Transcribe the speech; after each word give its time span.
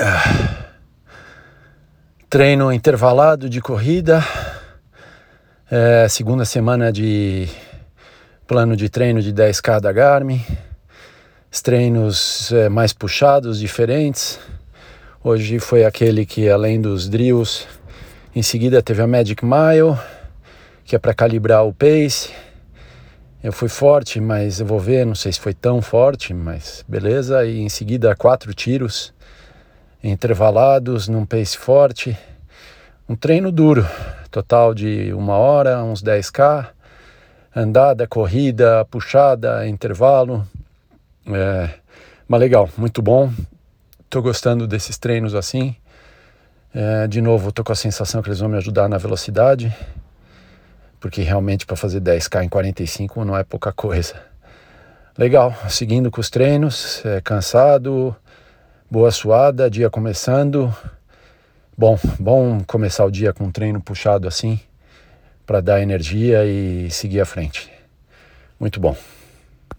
Ah. 0.00 0.66
Treino 2.30 2.72
intervalado 2.72 3.50
de 3.50 3.60
corrida, 3.60 4.24
é, 5.68 6.06
segunda 6.08 6.44
semana 6.44 6.92
de 6.92 7.48
plano 8.46 8.76
de 8.76 8.88
treino 8.88 9.20
de 9.20 9.32
10K 9.32 9.80
da 9.80 9.90
Garmin, 9.90 10.40
os 11.50 11.60
treinos 11.60 12.52
é, 12.52 12.68
mais 12.68 12.92
puxados, 12.92 13.58
diferentes. 13.58 14.38
Hoje 15.24 15.58
foi 15.58 15.84
aquele 15.84 16.24
que, 16.24 16.48
além 16.48 16.80
dos 16.80 17.08
drills, 17.08 17.66
em 18.36 18.42
seguida 18.42 18.80
teve 18.80 19.02
a 19.02 19.06
Magic 19.08 19.44
Mile, 19.44 19.98
que 20.84 20.94
é 20.94 20.98
para 21.00 21.12
calibrar 21.12 21.66
o 21.66 21.74
pace. 21.74 22.30
Eu 23.42 23.52
fui 23.52 23.68
forte, 23.68 24.20
mas 24.20 24.60
eu 24.60 24.66
vou 24.66 24.78
ver, 24.78 25.04
não 25.04 25.16
sei 25.16 25.32
se 25.32 25.40
foi 25.40 25.54
tão 25.54 25.82
forte, 25.82 26.32
mas 26.32 26.84
beleza. 26.86 27.44
E 27.44 27.58
em 27.58 27.68
seguida, 27.68 28.14
quatro 28.14 28.54
tiros 28.54 29.12
intervalados, 30.02 31.08
num 31.08 31.24
pace 31.24 31.56
forte. 31.56 32.16
Um 33.08 33.16
treino 33.16 33.50
duro, 33.50 33.86
total 34.30 34.74
de 34.74 35.12
uma 35.12 35.36
hora, 35.36 35.82
uns 35.82 36.02
10k. 36.02 36.68
Andada, 37.54 38.06
corrida, 38.06 38.84
puxada, 38.90 39.66
intervalo. 39.66 40.46
É, 41.26 41.70
mas 42.26 42.40
legal, 42.40 42.68
muito 42.76 43.02
bom. 43.02 43.32
Tô 44.08 44.22
gostando 44.22 44.66
desses 44.66 44.96
treinos 44.98 45.34
assim. 45.34 45.74
É, 46.74 47.06
de 47.08 47.20
novo, 47.20 47.50
tô 47.50 47.64
com 47.64 47.72
a 47.72 47.76
sensação 47.76 48.22
que 48.22 48.28
eles 48.28 48.40
vão 48.40 48.48
me 48.48 48.58
ajudar 48.58 48.88
na 48.88 48.98
velocidade, 48.98 49.74
porque 51.00 51.22
realmente 51.22 51.64
para 51.64 51.76
fazer 51.76 52.00
10k 52.00 52.44
em 52.44 52.48
45 52.48 53.24
não 53.24 53.36
é 53.36 53.42
pouca 53.42 53.72
coisa. 53.72 54.14
Legal, 55.16 55.52
seguindo 55.68 56.10
com 56.10 56.20
os 56.20 56.30
treinos, 56.30 57.04
é, 57.04 57.20
cansado, 57.20 58.14
boa 58.90 59.10
suada, 59.10 59.70
dia 59.70 59.90
começando. 59.90 60.74
Bom, 61.76 61.98
bom 62.18 62.60
começar 62.66 63.04
o 63.04 63.10
dia 63.10 63.32
com 63.32 63.44
um 63.44 63.50
treino 63.52 63.80
puxado 63.80 64.26
assim, 64.26 64.58
para 65.46 65.60
dar 65.60 65.82
energia 65.82 66.44
e 66.46 66.90
seguir 66.90 67.20
à 67.20 67.26
frente. 67.26 67.70
Muito 68.58 68.80
bom. 68.80 68.96